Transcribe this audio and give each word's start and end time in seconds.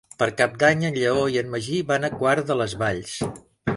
Per 0.21 0.27
Cap 0.37 0.53
d'Any 0.63 0.79
en 0.87 0.95
Lleó 0.95 1.27
i 1.35 1.39
en 1.41 1.51
Magí 1.57 1.81
van 1.91 2.07
a 2.09 2.13
Quart 2.17 2.51
de 2.53 2.59
les 2.63 2.75
Valls. 2.85 3.13